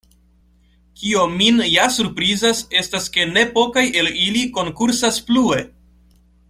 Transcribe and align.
Kio 1.01 1.25
min 1.33 1.59
ja 1.73 1.85
surprizas 1.97 2.63
estas 2.81 3.07
ke 3.17 3.29
ne 3.37 3.47
pokaj 3.59 3.87
el 4.03 4.13
ili 4.27 4.43
konkursas 4.59 5.25
plue! 5.29 5.63